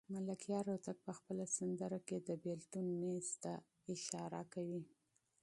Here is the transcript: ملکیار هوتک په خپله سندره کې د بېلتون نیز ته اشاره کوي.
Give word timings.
ملکیار 0.15 0.65
هوتک 0.71 0.97
په 1.07 1.11
خپله 1.17 1.45
سندره 1.57 1.99
کې 2.07 2.17
د 2.19 2.29
بېلتون 2.43 2.85
نیز 3.03 3.27
ته 3.43 3.53
اشاره 3.93 4.41
کوي. 4.53 4.83